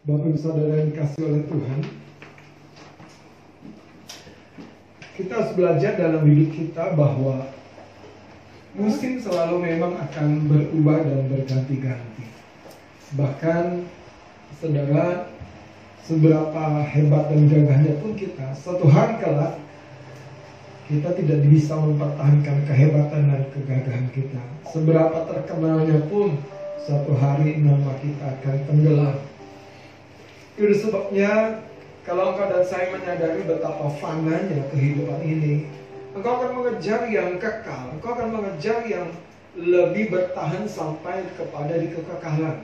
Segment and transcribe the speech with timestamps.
[0.00, 1.80] Bapak Ibu Saudara yang dikasih oleh Tuhan
[5.12, 7.52] Kita harus belajar dalam hidup kita bahwa
[8.72, 12.24] Musim selalu memang akan berubah dan berganti-ganti
[13.12, 13.84] Bahkan
[14.56, 15.28] Saudara
[16.08, 19.60] Seberapa hebat dan gagahnya pun kita Suatu hari kelak
[20.88, 24.42] kita tidak bisa mempertahankan kehebatan dan kegagahan kita.
[24.74, 26.34] Seberapa terkenalnya pun,
[26.82, 29.29] suatu hari nama kita akan tenggelam.
[30.60, 31.64] Itu sebabnya
[32.04, 35.64] kalau engkau dan saya menyadari betapa fananya kehidupan ini,
[36.12, 39.08] engkau akan mengejar yang kekal, engkau akan mengejar yang
[39.56, 42.60] lebih bertahan sampai kepada di kekekalan.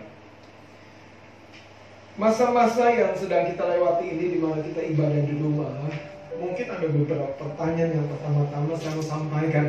[2.21, 5.89] Masa-masa yang sedang kita lewati ini di mana kita ibadah di rumah,
[6.37, 9.67] mungkin ada beberapa pertanyaan yang pertama-tama saya mau sampaikan.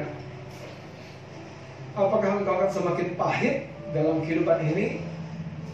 [1.96, 5.16] Apakah engkau akan semakin pahit dalam kehidupan ini?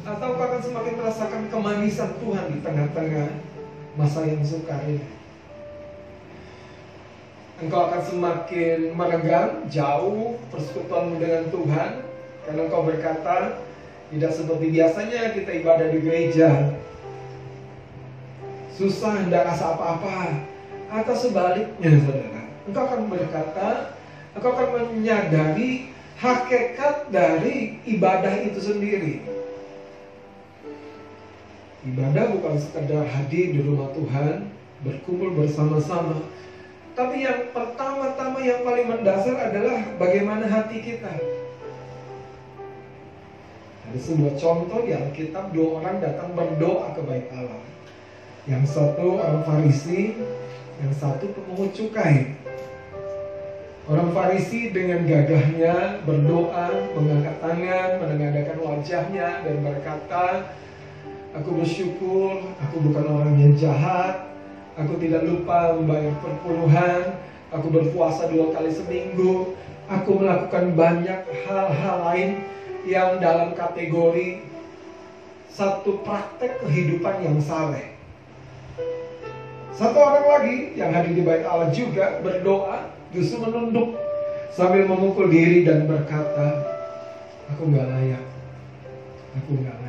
[0.04, 3.40] Atau akan semakin merasakan kemanisan Tuhan di tengah-tengah
[3.96, 5.08] masa yang sukar ini?
[7.64, 11.92] Engkau akan semakin meregang, jauh persekutuanmu dengan Tuhan
[12.44, 13.64] Karena engkau berkata,
[14.12, 16.76] tidak seperti biasanya kita ibadah di gereja.
[18.76, 20.44] Susah, tidak rasa apa-apa
[20.92, 22.44] atau sebaliknya saudara.
[22.68, 23.96] Engkau akan berkata
[24.36, 29.33] engkau akan menyadari hakikat dari ibadah itu sendiri
[31.84, 34.48] ibadah bukan sekedar hadir di rumah Tuhan
[34.84, 36.24] berkumpul bersama-sama.
[36.94, 41.10] Tapi yang pertama-tama yang paling mendasar adalah bagaimana hati kita.
[43.90, 47.62] Ada sebuah contoh di Alkitab dua orang datang berdoa ke bait Allah.
[48.46, 50.14] Yang satu orang Farisi
[50.84, 52.38] yang satu pemungut cukai.
[53.84, 60.26] Orang Farisi dengan gagahnya berdoa, mengangkat tangan, menengadahkan wajahnya dan berkata,
[61.34, 64.30] Aku bersyukur, aku bukan orang yang jahat,
[64.78, 67.18] aku tidak lupa membayar perpuluhan,
[67.50, 69.58] aku berpuasa dua kali seminggu,
[69.90, 72.30] aku melakukan banyak hal-hal lain
[72.86, 74.46] yang dalam kategori
[75.50, 77.98] satu praktek kehidupan yang saleh.
[79.74, 83.98] Satu orang lagi yang hadir di bait Allah juga berdoa, justru menunduk
[84.54, 86.62] sambil memukul diri dan berkata,
[87.50, 88.26] aku nggak layak,
[89.34, 89.83] aku nggak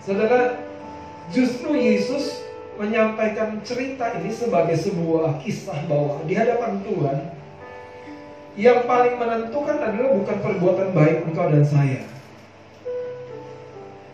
[0.00, 0.56] Saudara,
[1.28, 2.40] justru Yesus
[2.80, 7.18] menyampaikan cerita ini sebagai sebuah kisah bahwa di hadapan Tuhan
[8.56, 12.02] yang paling menentukan adalah bukan perbuatan baik engkau dan saya,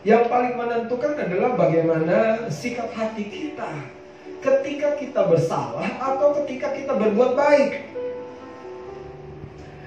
[0.02, 3.70] yang paling menentukan adalah bagaimana sikap hati kita
[4.42, 7.94] ketika kita bersalah atau ketika kita berbuat baik.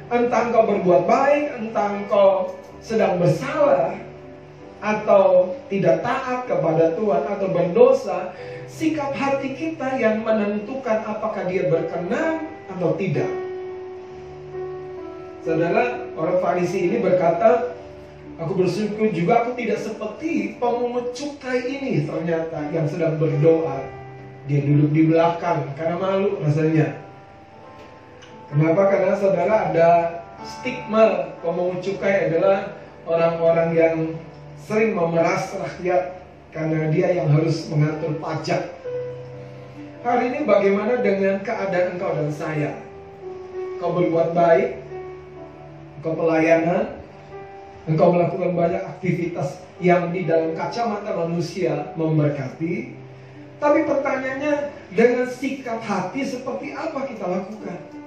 [0.10, 4.09] Entah engkau berbuat baik, entah engkau sedang bersalah,
[4.80, 8.32] atau tidak taat kepada Tuhan atau berdosa,
[8.72, 13.28] sikap hati kita yang menentukan apakah dia berkenan atau tidak.
[15.44, 17.80] Saudara, orang Farisi ini berkata,
[18.40, 23.84] Aku bersyukur juga aku tidak seperti pemungut cukai ini ternyata yang sedang berdoa.
[24.48, 27.04] Dia duduk di belakang karena malu rasanya.
[28.48, 28.82] Kenapa?
[28.96, 29.90] Karena saudara ada
[30.48, 33.96] stigma pemungut cukai adalah orang-orang yang
[34.68, 38.74] sering memeras rakyat karena dia yang harus mengatur pajak.
[40.02, 42.72] Hari ini bagaimana dengan keadaan engkau dan saya?
[43.80, 44.80] Kau berbuat baik,
[46.04, 47.00] kau pelayanan,
[47.90, 52.94] Engkau melakukan banyak aktivitas yang di dalam kacamata manusia memberkati.
[53.58, 54.54] Tapi pertanyaannya
[54.94, 57.99] dengan sikap hati seperti apa kita lakukan?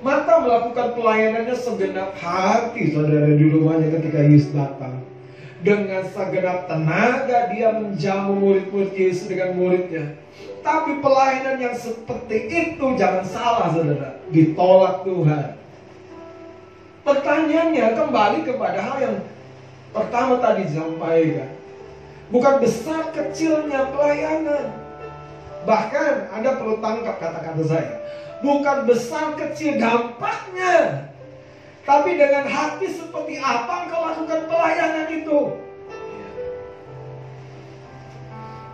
[0.00, 5.04] Mata melakukan pelayanannya segenap hati saudara di rumahnya ketika Yesus datang.
[5.60, 10.16] Dengan segenap tenaga dia menjamu murid-murid Yesus dengan muridnya.
[10.64, 14.16] Tapi pelayanan yang seperti itu jangan salah saudara.
[14.32, 15.60] Ditolak Tuhan.
[17.04, 19.16] Pertanyaannya kembali kepada hal yang
[19.92, 21.50] pertama tadi disampaikan.
[22.32, 24.72] Bukan besar kecilnya pelayanan.
[25.68, 28.00] Bahkan Anda perlu tangkap kata-kata saya.
[28.40, 31.08] Bukan besar kecil dampaknya.
[31.84, 35.40] Tapi dengan hati seperti apa engkau lakukan pelayanan itu.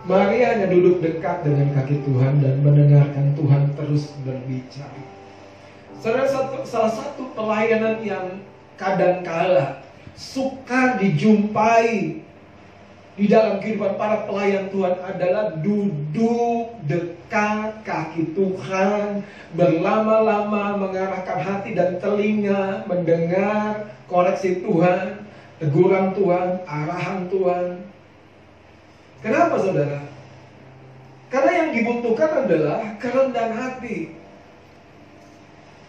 [0.07, 5.03] Mari hanya duduk dekat dengan kaki Tuhan dan mendengarkan Tuhan terus berbicara.
[5.99, 8.39] Saudara satu, salah satu pelayanan yang
[8.79, 9.83] kadangkala
[10.15, 12.23] suka dijumpai
[13.17, 19.25] di dalam kehidupan para pelayan Tuhan adalah duduk dekat kaki Tuhan,
[19.57, 25.25] berlama-lama mengarahkan hati dan telinga, mendengar koreksi Tuhan,
[25.57, 27.65] teguran Tuhan, arahan Tuhan.
[29.25, 30.05] Kenapa saudara?
[31.33, 34.13] Karena yang dibutuhkan adalah kerendahan hati.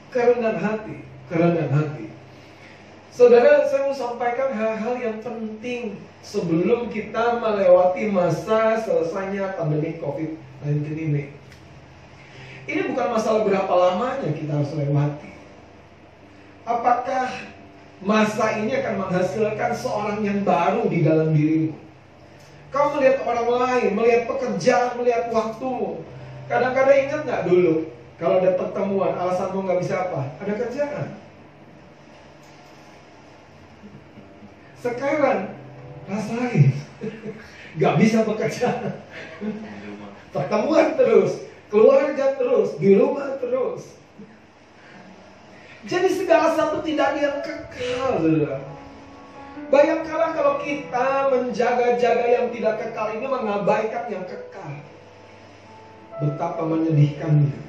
[0.08, 0.96] Kerendahan hati,
[1.28, 2.06] kerendahan hati.
[3.08, 11.25] Saudara, saya mau sampaikan hal-hal yang penting sebelum kita melewati masa selesainya pandemi COVID-19 ini.
[12.69, 15.32] Ini bukan masalah berapa lamanya kita harus lewati.
[16.69, 17.32] Apakah
[18.05, 21.72] masa ini akan menghasilkan seorang yang baru di dalam dirimu?
[22.69, 26.05] Kau melihat orang lain, melihat pekerjaan, melihat waktu.
[26.44, 27.88] Kadang-kadang ingat nggak dulu,
[28.20, 30.37] kalau ada pertemuan, alasanmu nggak bisa apa?
[30.44, 31.06] Ada kerjaan.
[34.78, 35.58] Sekarang
[36.06, 36.70] rasain,
[37.75, 38.94] nggak bisa bekerja.
[40.30, 43.98] Pertemuan terus, keluarga terus, di rumah terus.
[45.88, 48.22] Jadi segala satu tidak yang kekal.
[49.69, 54.72] Bayangkanlah kalau kita menjaga-jaga yang tidak kekal ini mengabaikan yang kekal.
[56.19, 57.66] Betapa menyedihkannya.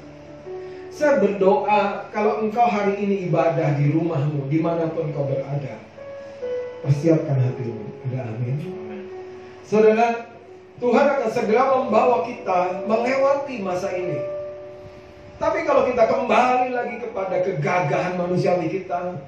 [0.90, 5.89] Saya berdoa kalau engkau hari ini ibadah di rumahmu, di mana pun engkau berada.
[6.80, 7.84] Persiapkan hatimu.
[8.10, 8.56] Ada amin.
[9.68, 10.08] Saudara,
[10.80, 14.18] Tuhan akan segera membawa kita melewati masa ini.
[15.40, 19.20] Tapi kalau kita kembali lagi kepada kegagahan manusiawi kita,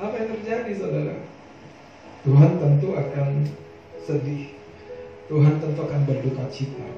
[0.00, 1.16] apa yang terjadi saudara?
[2.24, 3.28] Tuhan tentu akan
[4.04, 4.56] sedih.
[5.28, 6.88] Tuhan tentu akan berduka cita.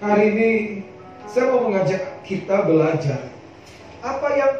[0.00, 0.50] Hari ini
[1.28, 3.32] saya mau mengajak kita belajar
[4.02, 4.52] apa yang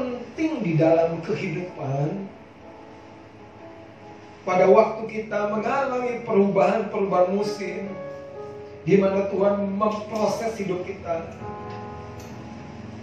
[0.00, 2.24] terpenting di dalam kehidupan
[4.48, 7.92] pada waktu kita mengalami perubahan-perubahan musim
[8.88, 11.28] di mana Tuhan memproses hidup kita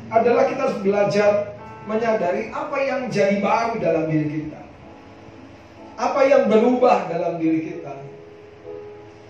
[0.10, 1.54] adalah kita harus belajar
[1.86, 4.62] menyadari apa yang jadi baru dalam diri kita.
[5.98, 7.94] Apa yang berubah dalam diri kita.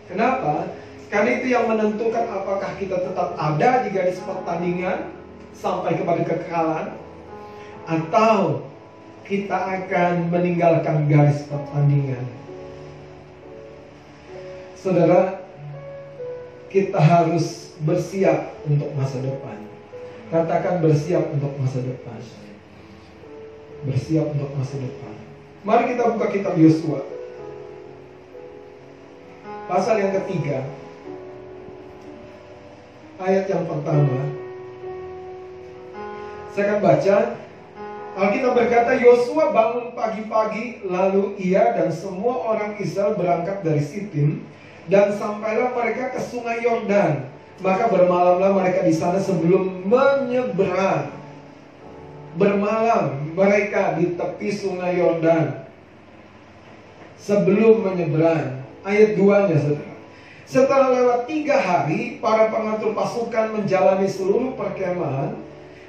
[0.07, 0.71] Kenapa?
[1.11, 5.11] Karena itu yang menentukan apakah kita tetap ada di garis pertandingan
[5.51, 7.06] sampai kepada kekekalan
[7.87, 8.67] atau
[9.23, 12.23] kita akan meninggalkan garis pertandingan.
[14.75, 15.43] Saudara,
[16.67, 19.57] kita harus bersiap untuk masa depan.
[20.27, 22.19] Katakan bersiap untuk masa depan.
[23.87, 25.15] Bersiap untuk masa depan.
[25.63, 27.03] Mari kita buka kitab Yosua.
[29.67, 30.67] Pasal yang ketiga.
[33.19, 34.19] Ayat yang pertama.
[36.51, 37.15] Saya akan baca
[38.17, 44.41] Alkitab berkata Yosua bangun pagi-pagi lalu ia dan semua orang Israel berangkat dari Sitim
[44.89, 47.29] dan sampailah mereka ke sungai Yordan.
[47.61, 51.13] Maka bermalamlah mereka di sana sebelum menyeberang.
[52.37, 55.69] Bermalam mereka di tepi sungai Yordan
[57.21, 58.65] sebelum menyeberang.
[58.81, 59.93] Ayat 2-nya saudara.
[60.47, 65.35] Setelah lewat tiga hari, para pengatur pasukan menjalani seluruh perkemahan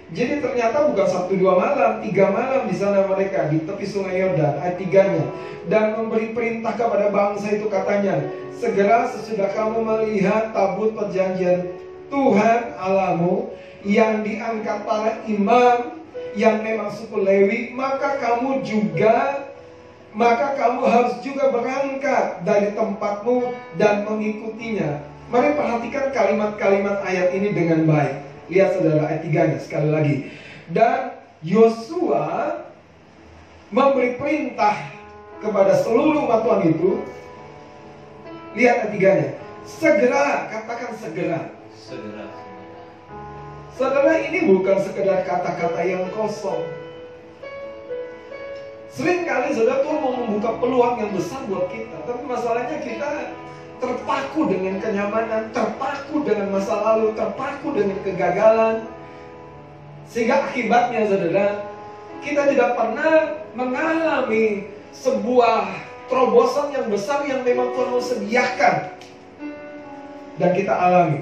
[0.09, 4.57] jadi ternyata bukan satu dua malam, tiga malam di sana mereka di tepi sungai Yordan
[4.57, 5.25] ayat tiganya
[5.69, 8.17] dan memberi perintah kepada bangsa itu katanya
[8.57, 11.77] segera sesudah kamu melihat tabut perjanjian
[12.09, 13.53] Tuhan Alamu
[13.85, 16.01] yang diangkat para imam
[16.33, 19.45] yang memang suku Lewi maka kamu juga
[20.17, 25.05] maka kamu harus juga berangkat dari tempatmu dan mengikutinya.
[25.29, 28.28] Mari perhatikan kalimat-kalimat ayat ini dengan baik.
[28.49, 30.17] Lihat saudara ayat 3 sekali lagi.
[30.73, 32.57] Dan Yosua
[33.69, 34.77] memberi perintah
[35.39, 36.91] kepada seluruh umat Tuhan itu.
[38.57, 39.29] Lihat ayat 3 nya.
[39.69, 41.41] Segera, katakan segera.
[41.77, 42.27] Segera.
[43.77, 46.67] Saudara ini bukan sekedar kata-kata yang kosong.
[48.91, 52.03] Sering kali saudara Tuhan mau membuka peluang yang besar buat kita.
[52.03, 53.11] Tapi masalahnya kita
[53.79, 58.77] terpaku dengan kenyamanan, terpaku dengan masa lalu, terpaku dengan kegagalan.
[60.11, 61.69] Sehingga akibatnya saudara,
[62.23, 63.15] kita tidak pernah
[63.55, 65.69] mengalami sebuah
[66.09, 68.77] terobosan yang besar yang memang Tuhan sediakan.
[70.39, 71.21] Dan kita alami.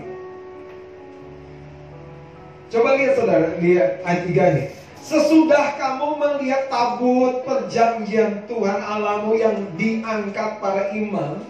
[2.69, 4.67] Coba lihat saudara, lihat ayat 3 nih.
[5.07, 11.47] Sesudah kamu melihat tabut perjanjian Tuhan Alamu yang diangkat para imam,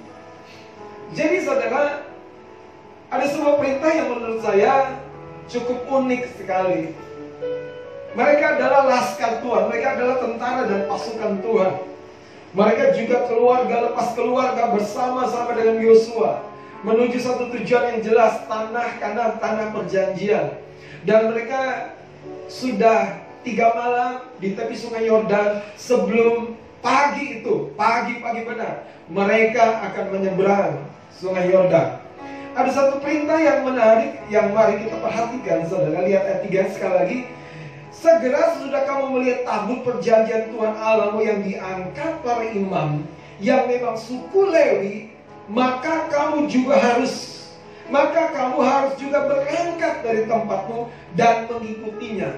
[1.15, 2.03] jadi saudara,
[3.13, 4.99] ada sebuah perintah yang menurut saya
[5.47, 6.91] cukup unik sekali.
[8.17, 11.73] Mereka adalah laskar Tuhan, mereka adalah tentara dan pasukan Tuhan.
[12.57, 16.41] Mereka juga keluarga lepas keluarga bersama-sama dengan Yosua
[16.87, 20.57] menuju satu tujuan yang jelas tanah kanan tanah perjanjian
[21.05, 21.93] dan mereka
[22.47, 30.73] sudah tiga malam di tepi sungai Yordan sebelum pagi itu, pagi-pagi benar, mereka akan menyeberang
[31.17, 32.05] sungai Yordan.
[32.57, 36.05] Ada satu perintah yang menarik yang mari kita perhatikan, saudara.
[36.09, 37.19] Lihat ayat 3 sekali lagi.
[37.93, 43.09] Segera sudah kamu melihat tabut perjanjian Tuhan Allahmu yang diangkat para imam
[43.41, 45.13] yang memang suku Lewi,
[45.49, 47.37] maka kamu juga harus
[47.87, 52.35] maka kamu harus juga berangkat dari tempatmu dan mengikutinya.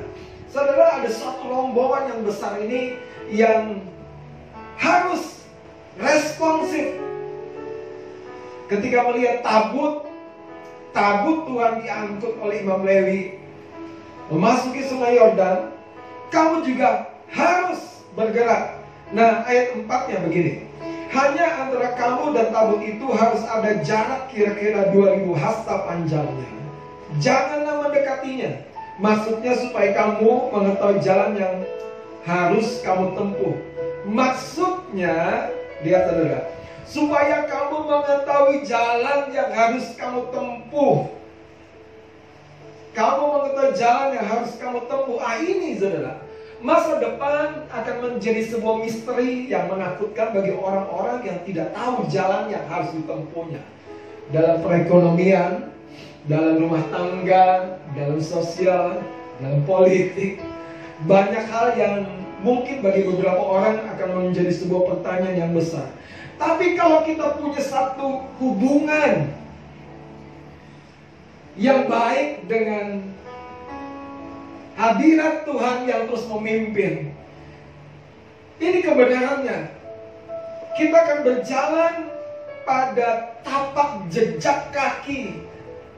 [0.53, 3.01] Saudara, ada satu rombongan yang besar ini
[3.33, 3.81] yang
[4.77, 5.41] harus
[5.97, 7.08] responsif.
[8.69, 10.05] Ketika melihat tabut,
[10.93, 13.41] tabut Tuhan diangkut oleh Imam Lewi,
[14.29, 15.73] memasuki sungai Yordan,
[16.29, 18.77] kamu juga harus bergerak.
[19.17, 20.69] Nah, ayat 4-nya begini.
[21.09, 26.49] Hanya antara kamu dan tabut itu harus ada jarak kira-kira 2000 hasta panjangnya.
[27.17, 28.69] Janganlah mendekatinya.
[29.01, 31.57] Maksudnya supaya kamu mengetahui jalan yang
[32.29, 33.57] harus kamu tempuh.
[34.05, 35.49] Maksudnya,
[35.81, 36.58] lihat saudara,
[36.89, 41.13] supaya kamu mengetahui jalan yang harus kamu tempuh.
[42.97, 45.21] Kamu mengetahui jalan yang harus kamu tempuh.
[45.21, 46.25] Ah ini saudara,
[46.59, 52.67] Masa depan akan menjadi sebuah misteri yang menakutkan bagi orang-orang yang tidak tahu jalan yang
[52.67, 53.63] harus ditempuhnya.
[54.35, 55.71] Dalam perekonomian,
[56.27, 58.99] dalam rumah tangga, dalam sosial,
[59.39, 60.43] dalam politik,
[61.07, 61.95] banyak hal yang
[62.43, 65.95] mungkin bagi beberapa orang akan menjadi sebuah pertanyaan yang besar.
[66.39, 69.35] Tapi kalau kita punya satu hubungan
[71.59, 73.03] yang baik dengan
[74.79, 77.11] hadirat Tuhan yang terus memimpin.
[78.63, 79.59] Ini kebenarannya.
[80.79, 81.95] Kita akan berjalan
[82.63, 85.43] pada tapak jejak kaki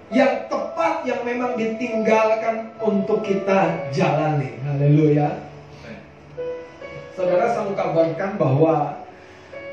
[0.08, 4.56] yang tepat yang memang ditinggalkan untuk kita jalani.
[4.64, 5.44] Haleluya.
[7.12, 8.99] Saudara saya mau kabarkan bahwa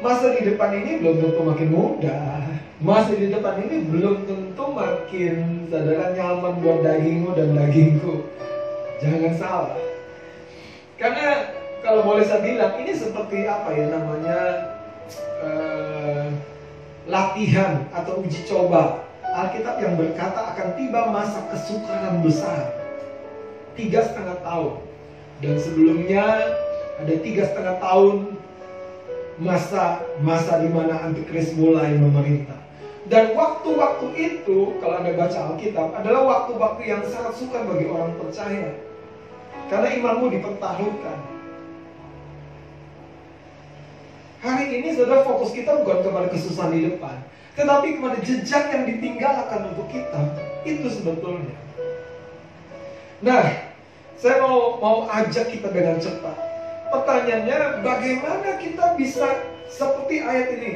[0.02, 2.46] masa di depan ini belum tentu makin mudah.
[2.78, 8.22] Masa di depan ini belum tentu makin saudara nyaman buat dagingmu dan dagingku.
[9.02, 9.82] Jangan salah.
[10.98, 14.40] Karena kalau boleh saya bilang ini seperti apa ya namanya
[15.42, 16.30] uh,
[17.10, 19.06] latihan atau uji coba.
[19.28, 22.74] Alkitab yang berkata akan tiba masa kesukaran besar
[23.78, 24.82] tiga setengah tahun
[25.46, 26.26] dan sebelumnya
[26.98, 28.37] ada tiga setengah tahun
[29.38, 32.58] masa masa di mana antikris mulai memerintah.
[33.08, 38.76] Dan waktu-waktu itu, kalau Anda baca Alkitab, adalah waktu-waktu yang sangat sukar bagi orang percaya.
[39.72, 41.20] Karena imanmu dipertaruhkan.
[44.44, 47.16] Hari ini saudara fokus kita bukan kepada kesusahan di depan.
[47.56, 50.22] Tetapi kepada jejak yang ditinggalkan untuk kita.
[50.68, 51.56] Itu sebetulnya.
[53.24, 53.72] Nah,
[54.20, 56.47] saya mau mau ajak kita dengan cepat.
[56.88, 59.28] Pertanyaannya, bagaimana kita bisa
[59.68, 60.72] seperti ayat ini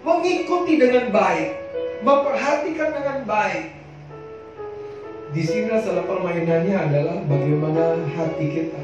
[0.00, 1.48] mengikuti dengan baik,
[2.00, 3.64] memperhatikan dengan baik,
[5.30, 8.82] di sini salah permainannya adalah bagaimana hati kita.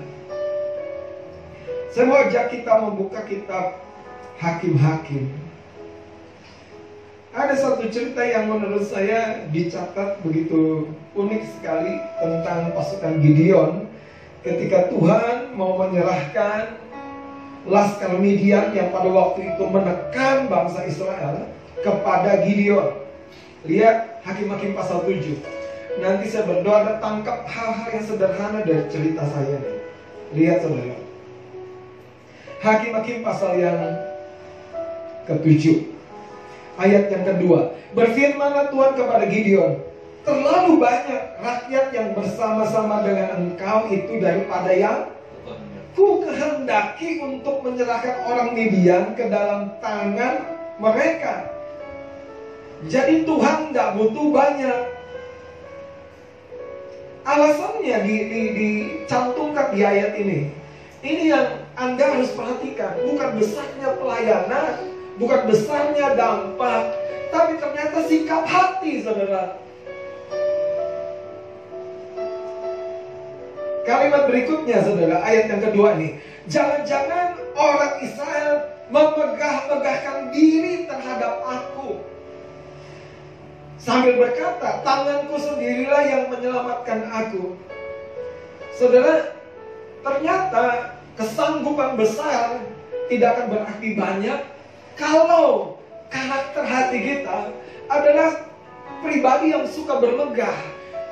[1.90, 3.81] Saya mau ajak kita membuka kitab
[4.37, 5.33] Hakim-Hakim.
[7.37, 13.88] Ada satu cerita yang menurut saya dicatat begitu unik sekali tentang pasukan Gideon
[14.40, 16.83] ketika Tuhan mau menyerahkan
[17.67, 21.50] Laskar Midian yang pada waktu itu menekan bangsa Israel
[21.83, 22.95] kepada Gideon.
[23.67, 25.57] Lihat Hakim-Hakim pasal 7
[26.00, 29.76] nanti saya berdoa dan tangkap hal-hal yang sederhana dari cerita saya nih.
[30.37, 30.99] Lihat saudara.
[32.61, 33.79] Hakim-hakim pasal yang
[35.29, 35.87] ketujuh.
[36.76, 37.73] Ayat yang kedua.
[37.97, 39.73] Berfirmanlah Tuhan kepada Gideon.
[40.26, 45.07] Terlalu banyak rakyat yang bersama-sama dengan engkau itu daripada yang
[45.97, 50.45] ku kehendaki untuk menyerahkan orang Midian ke dalam tangan
[50.76, 51.49] mereka.
[52.85, 54.79] Jadi Tuhan tidak butuh banyak
[57.26, 60.55] Alasannya di, di, dicantumkan di ayat ini.
[61.03, 63.03] Ini yang Anda harus perhatikan.
[63.03, 66.95] Bukan besarnya pelayanan, bukan besarnya dampak,
[67.35, 69.59] tapi ternyata sikap hati, saudara.
[73.87, 76.19] Kalimat berikutnya, saudara, ayat yang kedua ini.
[76.50, 78.55] Jangan-jangan orang Israel
[78.90, 82.02] memegah-megahkan diri terhadap aku
[83.87, 87.55] Sambil berkata, tanganku sendirilah yang menyelamatkan aku.
[88.75, 89.31] Saudara,
[90.02, 92.66] ternyata kesanggupan besar
[93.07, 94.40] tidak akan berarti banyak
[94.99, 95.78] kalau
[96.11, 97.55] karakter hati kita
[97.87, 98.50] adalah
[99.07, 100.59] pribadi yang suka bermegah,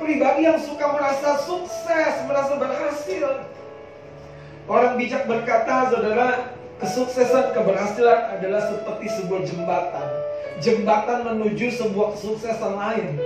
[0.01, 3.47] pribadi yang suka merasa sukses, merasa berhasil.
[4.65, 10.07] Orang bijak berkata, saudara, kesuksesan keberhasilan adalah seperti sebuah jembatan.
[10.57, 13.21] Jembatan menuju sebuah kesuksesan lain.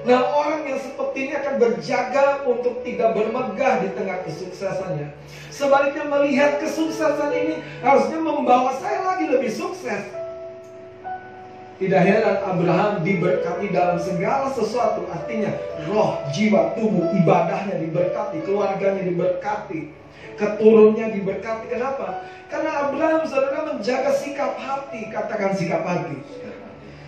[0.00, 5.12] Nah orang yang seperti ini akan berjaga untuk tidak bermegah di tengah kesuksesannya.
[5.52, 10.19] Sebaliknya melihat kesuksesan ini harusnya membawa saya lagi lebih sukses.
[11.80, 15.08] Tidak heran Abraham diberkati dalam segala sesuatu.
[15.08, 15.48] Artinya
[15.88, 18.44] roh, jiwa, tubuh, ibadahnya diberkati.
[18.44, 19.88] Keluarganya diberkati.
[20.36, 21.72] Keturunnya diberkati.
[21.72, 22.28] Kenapa?
[22.52, 25.08] Karena Abraham saudara menjaga sikap hati.
[25.08, 26.20] Katakan sikap hati.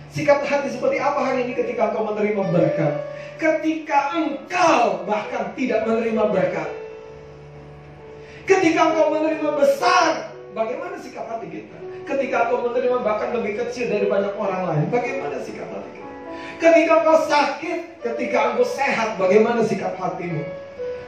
[0.09, 2.93] Sikap hati seperti apa hari ini ketika engkau menerima berkat?
[3.37, 6.69] Ketika engkau bahkan tidak menerima berkat.
[8.49, 11.77] Ketika engkau menerima besar, bagaimana sikap hati kita?
[12.05, 16.11] Ketika kau menerima bahkan lebih kecil dari banyak orang lain, bagaimana sikap hati kita?
[16.61, 20.45] Ketika kau sakit, ketika engkau sehat, bagaimana sikap hatimu?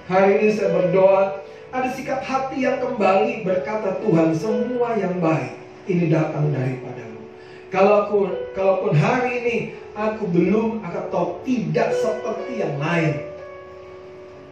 [0.10, 1.40] Hari ini saya berdoa,
[1.72, 7.22] ada sikap hati yang kembali berkata Tuhan, semua yang baik ini datang daripadamu.
[7.70, 8.18] Kalau aku,
[8.54, 9.58] kalaupun hari ini
[9.94, 13.28] aku belum atau tidak seperti yang lain,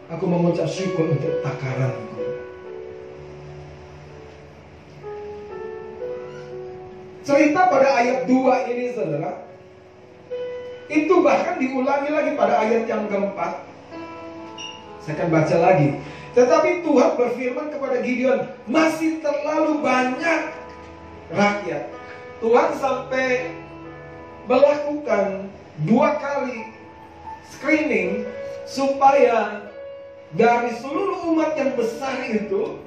[0.10, 2.33] aku mengucap syukur untuk takaranku.
[7.24, 9.48] Cerita pada ayat 2 ini saudara
[10.92, 13.64] Itu bahkan diulangi lagi pada ayat yang keempat.
[15.00, 15.88] Saya akan baca lagi.
[16.36, 20.52] Tetapi Tuhan berfirman kepada Gideon Masih terlalu banyak
[21.32, 21.88] rakyat.
[22.44, 23.56] Tuhan sampai
[24.44, 25.48] melakukan
[25.88, 26.76] dua kali
[27.56, 28.28] screening
[28.68, 29.64] supaya
[30.36, 32.84] dari seluruh umat yang besar itu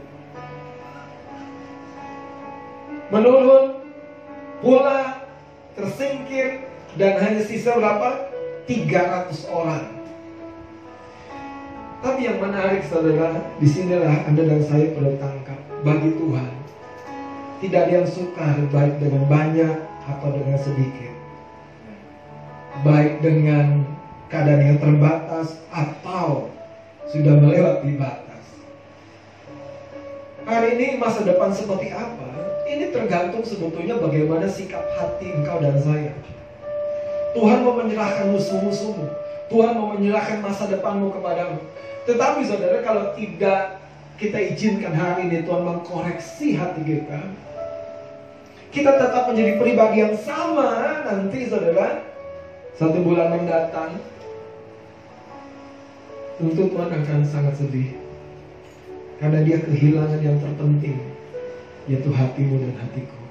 [3.08, 3.85] menurun
[4.60, 5.28] pula
[5.76, 6.64] tersingkir
[6.96, 8.32] dan hanya sisa berapa?
[8.66, 9.84] 300 orang.
[12.02, 15.58] Tapi yang menarik saudara, di sinilah Anda dan saya perlu tangkap.
[15.84, 16.50] Bagi Tuhan,
[17.62, 19.74] tidak ada yang suka baik dengan banyak
[20.06, 21.14] atau dengan sedikit.
[22.82, 23.86] Baik dengan
[24.28, 26.50] keadaan yang terbatas atau
[27.10, 28.44] sudah melewati batas.
[30.46, 32.45] Hari ini masa depan seperti apa?
[32.66, 36.10] Ini tergantung sebetulnya bagaimana sikap hati engkau dan saya.
[37.38, 39.06] Tuhan mau menyerahkan musuh-musuhmu.
[39.46, 41.62] Tuhan mau menyerahkan masa depanmu kepadamu.
[42.10, 43.78] Tetapi saudara kalau tidak
[44.18, 47.20] kita izinkan hari ini Tuhan mengkoreksi hati kita.
[48.74, 52.02] Kita tetap menjadi pribadi yang sama nanti saudara.
[52.74, 53.94] Satu bulan mendatang.
[56.36, 57.94] Tentu Tuhan akan sangat sedih.
[59.22, 61.15] Karena dia kehilangan yang terpenting
[61.86, 63.26] yaitu hatimu dan hatiku.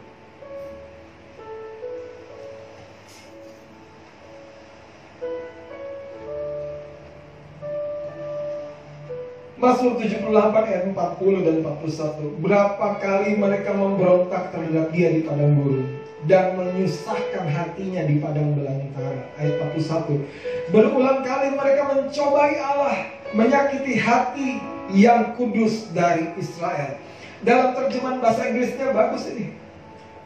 [9.56, 10.30] Mazmur 78
[10.68, 15.90] ayat 40 dan 41 Berapa kali mereka memberontak terhadap dia di padang gurun
[16.30, 24.62] Dan menyusahkan hatinya di padang belantara Ayat 41 Berulang kali mereka mencobai Allah Menyakiti hati
[24.94, 27.02] yang kudus dari Israel
[27.44, 29.52] dalam terjemahan bahasa Inggrisnya bagus ini.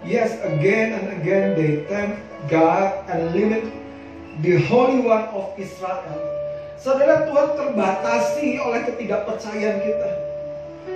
[0.05, 3.67] Yes, again and again they tempt God and limit
[4.45, 6.15] the Holy One of Israel.
[6.79, 10.11] Saudara Tuhan terbatasi oleh ketidakpercayaan kita.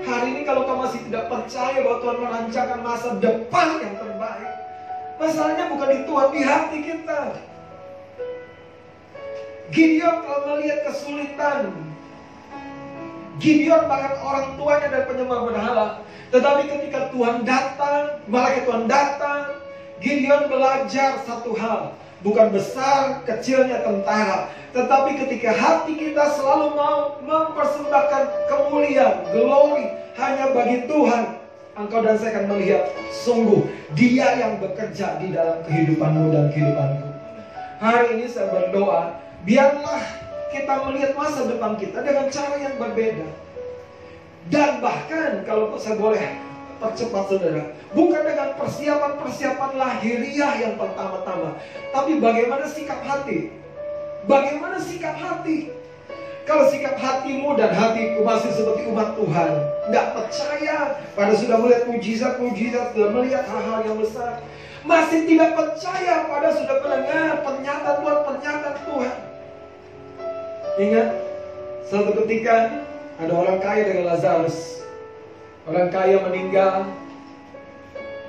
[0.08, 4.54] Hari ini kalau kau masih tidak percaya bahwa Tuhan merancangkan masa depan yang terbaik.
[5.20, 7.22] Masalahnya bukan di Tuhan, di hati kita.
[9.76, 11.72] Gideon kalau melihat kesulitan,
[13.42, 15.88] Gideon bahkan orang tuanya dan penyembah berhala.
[16.30, 19.42] Tetapi ketika Tuhan datang, malaikat Tuhan datang,
[20.02, 21.98] Gideon belajar satu hal.
[22.24, 24.48] Bukan besar kecilnya tentara.
[24.72, 31.44] Tetapi ketika hati kita selalu mau mempersembahkan kemuliaan, glory hanya bagi Tuhan.
[31.74, 33.66] Engkau dan saya akan melihat sungguh
[33.98, 37.10] dia yang bekerja di dalam kehidupanmu dan kehidupanku.
[37.82, 40.23] Hari ini saya berdoa, biarlah
[40.54, 43.28] kita melihat masa depan kita dengan cara yang berbeda.
[44.54, 46.22] Dan bahkan kalau saya boleh
[46.78, 51.58] percepat saudara, bukan dengan persiapan-persiapan lahiriah yang pertama-tama,
[51.96, 53.50] tapi bagaimana sikap hati.
[54.30, 55.72] Bagaimana sikap hati?
[56.44, 59.52] Kalau sikap hatimu dan hatiku masih seperti umat Tuhan,
[59.88, 64.44] nggak percaya pada sudah melihat mujizat-mujizat, sudah melihat hal-hal yang besar,
[64.84, 69.33] masih tidak percaya pada sudah mendengar pernyataan Tuhan, pernyataan Tuhan.
[70.74, 71.22] Ingat,
[71.86, 72.82] suatu ketika
[73.22, 74.82] ada orang kaya dengan Lazarus.
[75.70, 76.90] Orang kaya meninggal,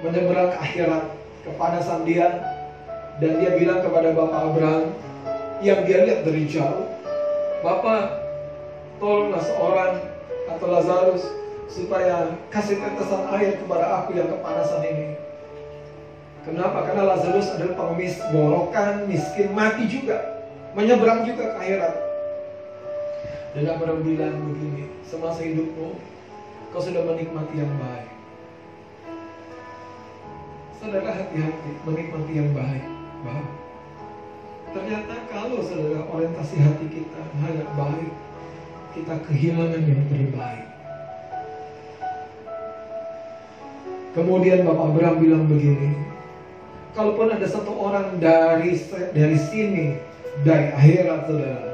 [0.05, 1.05] menyeberang ke akhirat,
[1.49, 2.29] kepanasan dia,
[3.17, 4.93] dan dia bilang kepada Bapak Abraham,
[5.65, 6.85] yang dia lihat dari jauh,
[7.65, 8.21] Bapak,
[9.01, 9.93] tolonglah seorang
[10.53, 11.25] atau Lazarus
[11.73, 15.17] supaya kasih tetesan air kepada aku yang kepanasan ini.
[16.45, 16.85] Kenapa?
[16.85, 20.45] Karena Lazarus adalah pengemis borokan, miskin, mati juga.
[20.77, 22.04] Menyeberang juga ke akhirat.
[23.55, 25.95] Dan Abraham bilang begini, semasa hidupmu,
[26.75, 28.11] kau sudah menikmati yang baik.
[30.83, 32.83] Saudara hati-hati menikmati yang baik.
[33.23, 33.51] Baik.
[34.75, 38.11] Ternyata kalau saudara orientasi hati kita hanya baik,
[38.91, 40.67] kita kehilangan yang terbaik.
[44.19, 45.95] Kemudian Bapak Abraham bilang begini,
[46.99, 48.75] kalaupun ada satu orang dari
[49.15, 49.95] dari sini,
[50.43, 51.74] dari akhirat saudara,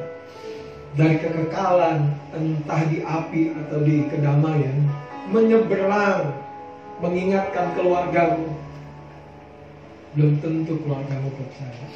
[0.98, 4.76] dari kekekalan, entah di api atau di kedamaian,
[5.30, 6.34] menyeberang,
[6.98, 8.50] mengingatkan keluargamu,
[10.18, 11.86] belum tentu keluargamu percaya.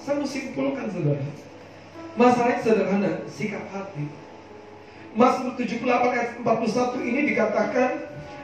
[0.00, 1.28] Saya simpulkan saudara.
[2.16, 4.08] Masalahnya sederhana, sikap hati.
[5.12, 7.90] Mazmur 78 ayat 41 ini dikatakan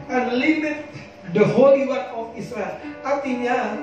[0.08, 0.84] unlimited
[1.32, 2.76] the Holy One of Israel.
[3.00, 3.80] Artinya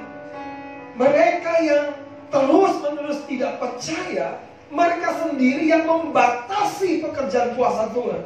[0.95, 1.85] mereka yang
[2.29, 4.39] terus-menerus tidak percaya,
[4.71, 8.23] mereka sendiri yang membatasi pekerjaan kuasa Tuhan.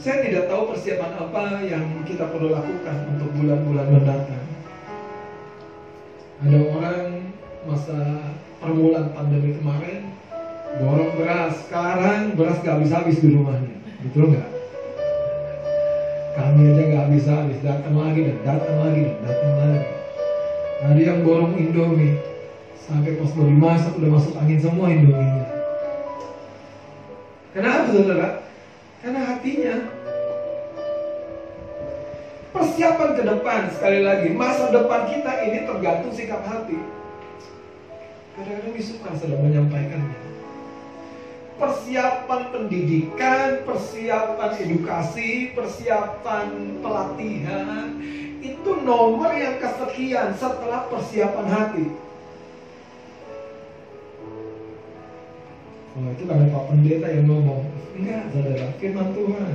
[0.00, 4.44] Saya tidak tahu persiapan apa yang kita perlu lakukan untuk bulan-bulan mendatang.
[6.44, 7.04] Ada orang
[7.64, 8.00] masa
[8.60, 10.12] permulaan pandemi kemarin
[10.76, 14.50] borong beras, sekarang beras gak habis-habis di rumahnya, betul nggak?
[16.34, 19.82] Kami aja gak habis-habis, datang lagi dan datang lagi dan datang lagi.
[20.84, 22.18] Ada yang borong Indomie,
[22.82, 25.46] sampai mau dimasak udah masuk angin semua Indominya.
[27.54, 28.28] Kenapa saudara?
[28.98, 29.74] Karena hatinya
[32.50, 36.78] persiapan ke depan sekali lagi masa depan kita ini tergantung sikap hati.
[38.34, 40.18] Kadang-kadang suka sedang menyampaikannya.
[41.54, 47.94] Persiapan pendidikan, persiapan edukasi, persiapan pelatihan
[48.42, 51.86] itu nomor yang kesekian setelah persiapan hati.
[55.94, 57.62] Oh itu karena Pak Pendeta yang ngomong
[57.94, 59.54] Enggak saudara, firman Tuhan.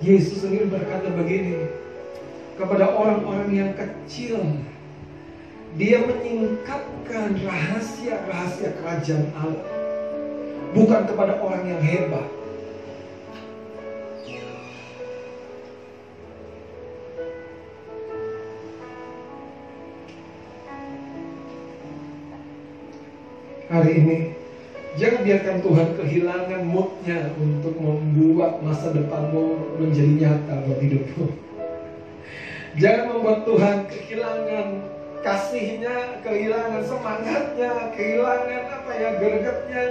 [0.00, 1.66] Yesus sendiri berkata begini
[2.54, 4.38] Kepada orang-orang yang kecil
[5.74, 9.66] Dia menyingkapkan rahasia-rahasia kerajaan Allah
[10.70, 12.39] Bukan kepada orang yang hebat
[23.70, 24.18] hari ini
[24.98, 31.26] Jangan biarkan Tuhan kehilangan moodnya untuk membuat masa depanmu menjadi nyata buat hidupmu.
[32.74, 34.66] Jangan membuat Tuhan kehilangan
[35.22, 39.84] kasihnya, kehilangan semangatnya, kehilangan apa ya gregetnya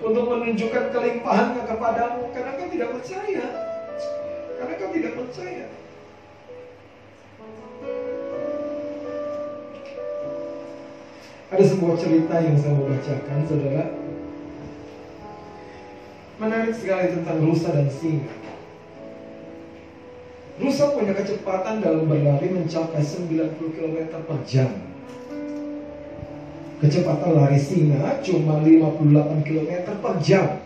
[0.00, 3.46] untuk menunjukkan kelimpahannya kepadamu karena kau tidak percaya.
[4.56, 5.66] Karena kau tidak percaya.
[11.48, 13.84] Ada sebuah cerita yang saya mau bacakan, saudara.
[16.36, 18.36] Menarik sekali tentang rusa dan singa.
[20.60, 24.70] Rusa punya kecepatan dalam berlari mencapai 90 km per jam.
[26.84, 29.72] Kecepatan lari singa cuma 58 km
[30.04, 30.60] per jam.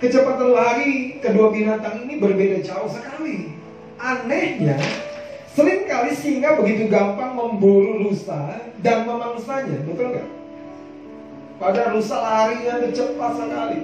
[0.00, 3.60] Kecepatan lari kedua binatang ini berbeda jauh sekali.
[4.00, 4.80] Anehnya,
[5.54, 10.28] Seringkali singa begitu gampang memburu rusa dan memangsanya, betul nggak?
[11.62, 13.78] Pada rusa larinya cepat sekali,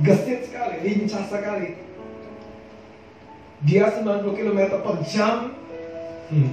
[0.00, 1.76] gesit sekali, lincah sekali.
[3.68, 5.52] Dia 90 km per jam,
[6.32, 6.52] hmm,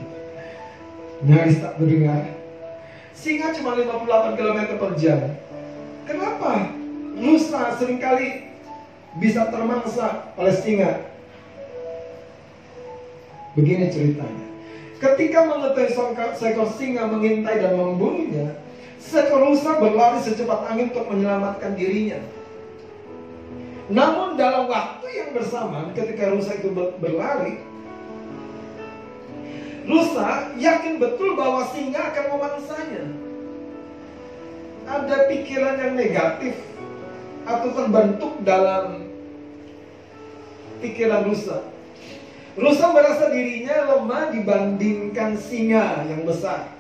[1.24, 2.28] nyaris tak terdengar.
[3.16, 5.20] Singa cuma 58 km per jam.
[6.04, 6.76] Kenapa?
[7.16, 8.52] Rusa sering kali
[9.24, 11.17] bisa termangsa oleh singa
[13.58, 14.46] Begini ceritanya.
[15.02, 15.94] Ketika mengetahui
[16.38, 18.54] seekor singa mengintai dan membunuhnya,
[19.02, 22.22] seekor rusa berlari secepat angin untuk menyelamatkan dirinya.
[23.90, 26.70] Namun dalam waktu yang bersamaan ketika rusa itu
[27.02, 27.58] berlari,
[29.90, 33.06] rusa yakin betul bahwa singa akan memangsanya.
[34.88, 36.56] Ada pikiran yang negatif
[37.44, 39.10] atau terbentuk dalam
[40.80, 41.77] pikiran rusa
[42.58, 46.74] Rusa merasa dirinya lemah dibandingkan singa yang besar.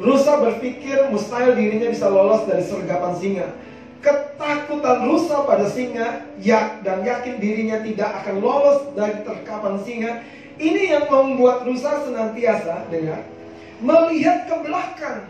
[0.00, 3.48] Rusa berpikir mustahil dirinya bisa lolos dari sergapan singa.
[4.00, 10.12] Ketakutan rusa pada singa ya, dan yakin dirinya tidak akan lolos dari terkapan singa.
[10.56, 13.20] Ini yang membuat rusa senantiasa dengan
[13.78, 15.28] melihat ke belakang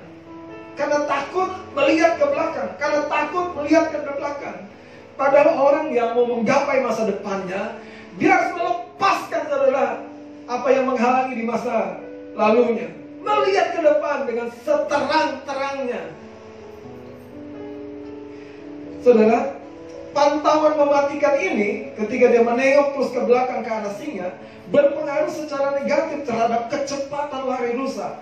[0.78, 2.70] Karena takut melihat ke belakang.
[2.78, 4.58] Karena takut melihat ke belakang.
[5.18, 7.82] Padahal orang yang mau menggapai masa depannya,
[8.18, 9.86] dia harus melepaskan saudara
[10.50, 12.02] apa yang menghalangi di masa
[12.34, 12.90] lalunya.
[13.22, 16.02] Melihat ke depan dengan seterang-terangnya.
[19.02, 19.54] Saudara,
[20.10, 24.28] pantauan mematikan ini ketika dia menengok terus ke belakang ke arah singa
[24.68, 28.18] berpengaruh secara negatif terhadap kecepatan lari rusa.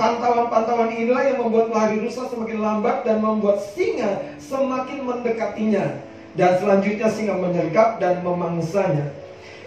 [0.00, 6.09] Pantauan-pantauan inilah yang membuat lari rusa semakin lambat dan membuat singa semakin mendekatinya.
[6.38, 9.10] Dan selanjutnya singa menyergap dan memangsanya.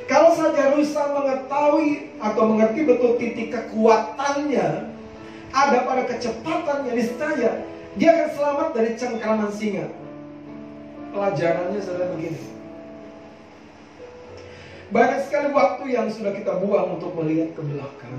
[0.07, 4.91] Kalau saja rusa mengetahui atau mengerti betul titik kekuatannya
[5.53, 7.51] ada pada kecepatannya niscaya
[7.93, 9.85] dia akan selamat dari cengkraman singa.
[11.13, 12.41] Pelajarannya saudara begini.
[14.89, 18.17] Banyak sekali waktu yang sudah kita buang untuk melihat ke belakang.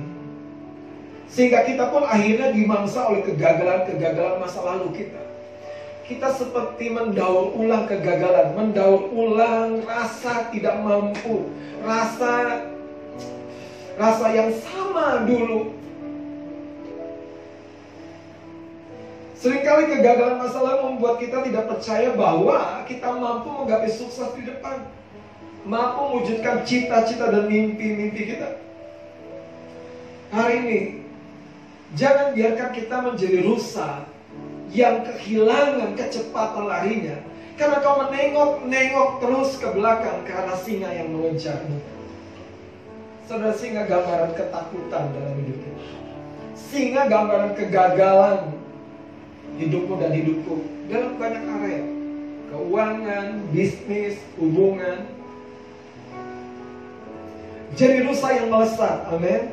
[1.27, 5.23] Sehingga kita pun akhirnya dimangsa oleh kegagalan-kegagalan masa lalu kita.
[6.05, 11.49] Kita seperti mendaur ulang kegagalan, mendaur ulang rasa tidak mampu,
[11.81, 12.61] rasa
[13.97, 15.73] rasa yang sama dulu
[19.45, 24.89] Seringkali kegagalan masa lalu membuat kita tidak percaya bahwa kita mampu menggapai sukses di depan.
[25.69, 28.57] Mampu mewujudkan cita-cita dan mimpi-mimpi kita.
[30.33, 30.81] Hari ini,
[31.93, 34.09] jangan biarkan kita menjadi rusa
[34.75, 37.17] yang kehilangan kecepatan larinya.
[37.55, 41.79] Karena kau menengok-nengok terus ke belakang karena singa yang mengejarmu.
[43.31, 45.87] Saudara singa gambaran ketakutan dalam hidup kita.
[46.59, 48.59] Singa gambaran kegagalan
[49.55, 51.83] hidupmu dan hidupku dalam banyak area.
[52.51, 55.07] Keuangan, bisnis, hubungan.
[57.79, 59.51] Jadi rusa yang melesat, amin.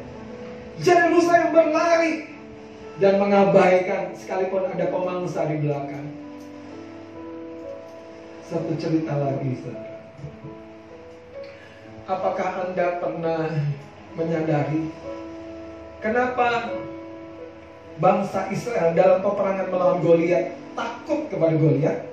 [0.81, 2.30] Jadi rusa yang berlari
[2.97, 6.07] dan mengabaikan sekalipun ada pemangsa di belakang.
[8.51, 9.99] Satu cerita lagi, saudara.
[12.09, 13.47] Apakah Anda pernah
[14.19, 14.91] menyadari
[16.03, 16.75] kenapa
[18.01, 22.11] bangsa Israel dalam peperangan melawan Goliat takut kepada Goliat.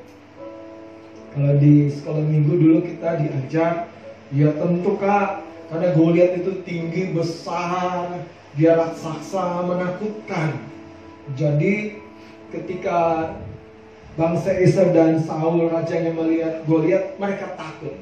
[1.32, 3.90] Kalau di sekolah minggu dulu kita diajar,
[4.30, 8.22] ya tentu kak, karena Goliat itu tinggi besar,
[8.58, 10.58] dia raksasa menakutkan.
[11.38, 12.02] Jadi
[12.50, 13.30] ketika
[14.18, 17.94] bangsa Israel dan Saul rajanya melihat Goliat, mereka takut.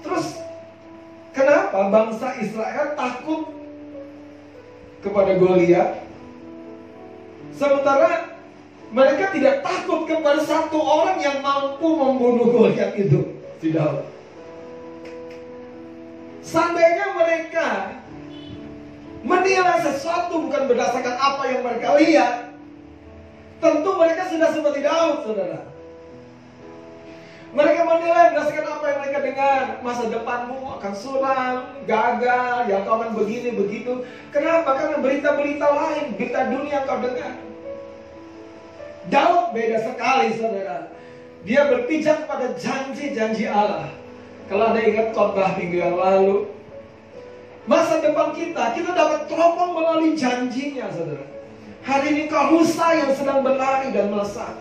[0.00, 0.40] Terus
[1.36, 3.52] kenapa bangsa Israel takut
[5.04, 6.00] kepada Goliat.
[7.52, 8.32] Sementara
[8.88, 13.36] mereka tidak takut kepada satu orang yang mampu membunuh Goliat itu.
[13.60, 14.19] Tidak.
[16.50, 17.94] Seandainya mereka
[19.22, 22.34] menilai sesuatu bukan berdasarkan apa yang mereka lihat,
[23.62, 25.62] tentu mereka sudah seperti Daud, saudara.
[27.54, 29.62] Mereka menilai berdasarkan apa yang mereka dengar.
[29.86, 31.54] Masa depanmu akan suram,
[31.86, 34.02] gagal, ya kau akan begini, begitu.
[34.34, 34.74] Kenapa?
[34.74, 37.34] Karena berita-berita lain, berita dunia kau dengar.
[39.06, 40.90] Daud beda sekali, saudara.
[41.46, 43.99] Dia berpijak pada janji-janji Allah.
[44.50, 46.50] Kalau Anda ingat khotbah minggu yang lalu,
[47.70, 51.22] masa depan kita, kita dapat teropong melalui janjinya, saudara.
[51.86, 54.58] Hari ini kau rusa yang sedang berlari dan melesat.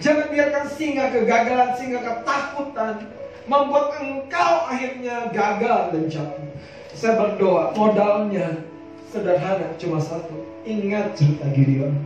[0.00, 3.04] Jangan biarkan singa kegagalan, singa ketakutan
[3.44, 6.48] membuat engkau akhirnya gagal dan jatuh.
[6.96, 8.64] Saya berdoa, modalnya
[9.12, 10.40] sederhana, cuma satu.
[10.64, 12.00] Ingat cerita Gideon.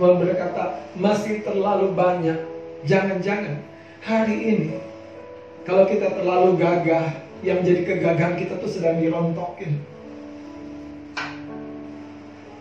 [0.00, 2.40] Tuhan berkata, masih terlalu banyak.
[2.88, 3.60] Jangan-jangan
[4.00, 4.93] hari ini,
[5.64, 9.84] kalau kita terlalu gagah, yang menjadi kegagahan kita tuh sedang dirontokin.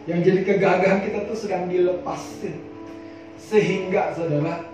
[0.04, 2.60] Yang jadi kegagahan kita tuh sedang dilepasin
[3.40, 4.68] sehingga saudara,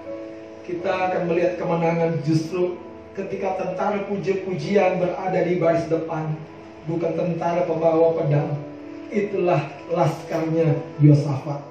[0.65, 2.82] kita akan melihat kemenangan justru
[3.13, 6.34] ketika tentara puji-pujian berada di baris depan,
[6.89, 8.58] bukan tentara pembawa pedang.
[9.10, 11.62] Itulah laskarnya Yosafat.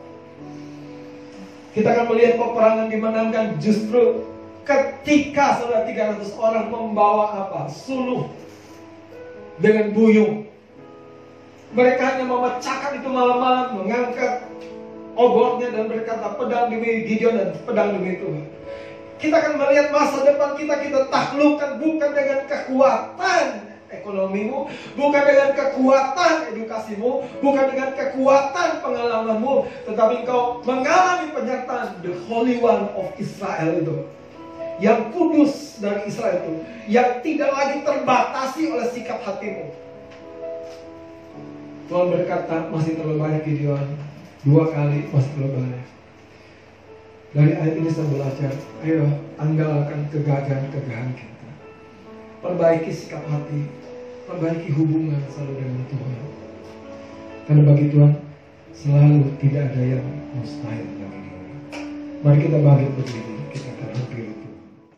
[1.74, 4.26] Kita akan melihat peperangan dimenangkan justru
[4.68, 7.72] ketika saudara 300 orang membawa apa?
[7.72, 8.28] Suluh
[9.56, 10.44] dengan buyung.
[11.72, 14.48] Mereka hanya memecahkan itu malam-malam, mengangkat
[15.16, 18.44] obotnya dan berkata pedang demi Gideon dan pedang demi Tuhan.
[19.18, 23.46] Kita akan melihat masa depan kita kita taklukkan bukan dengan kekuatan
[23.90, 29.54] ekonomimu, bukan dengan kekuatan edukasimu, bukan dengan kekuatan pengalamanmu,
[29.90, 34.17] tetapi engkau mengalami penyertaan the Holy One of Israel itu.
[34.78, 36.52] Yang kudus dari Israel itu,
[36.86, 39.74] yang tidak lagi terbatasi oleh sikap hatimu.
[41.90, 43.86] Tuhan berkata, masih terlalu banyak Gideon
[44.46, 45.82] dua kali pas lebaran.
[47.34, 48.52] Dari ayat ini saya belajar,
[48.86, 49.04] ayo
[49.36, 51.48] andalkan kegagahan-kegagahan kita.
[52.38, 53.66] Perbaiki sikap hati,
[54.30, 56.22] perbaiki hubungan selalu dengan Tuhan.
[57.50, 58.12] Karena bagi Tuhan
[58.70, 60.06] selalu tidak ada yang
[60.38, 61.52] mustahil bagi diri.
[62.22, 63.38] Mari kita bangkit berdiri.